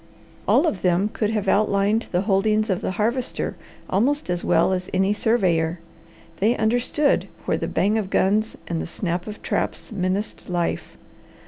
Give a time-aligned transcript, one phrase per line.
[0.47, 3.55] All of them could have outlined the holdings of the Harvester
[3.87, 5.77] almost as well as any surveyor.
[6.37, 10.97] They understood where the bang of guns and the snap of traps menaced life.